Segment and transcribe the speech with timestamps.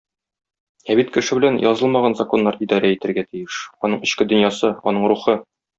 [0.93, 5.43] Ә бит кеше белән язылмаган законнар идарә итәргә тиеш, аның эчке дөньясы, аның рухы.